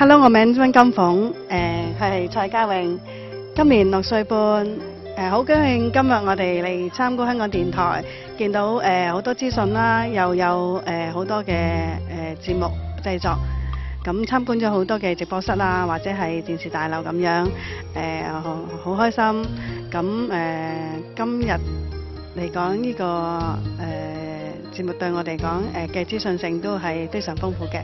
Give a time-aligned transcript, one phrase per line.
[0.00, 1.58] Hello，我名温金凤，誒，
[2.00, 2.98] 係蔡家颖，
[3.54, 4.66] 今年六歲半，
[5.14, 8.02] 誒，好高兴今日我哋嚟參觀香港電台，
[8.38, 12.64] 見到诶好多資訊啦，又有诶好多嘅诶節目
[13.04, 13.36] 製作，
[14.02, 17.46] 咁參觀咗好多嘅直播室啦，或者係電視大樓咁樣，
[17.94, 18.24] 誒，
[18.82, 19.46] 好開心，
[19.92, 20.34] 咁誒
[21.14, 23.58] 今日嚟講呢個
[24.72, 27.82] 誒節目對我哋講诶嘅資訊性都係非常豐富嘅。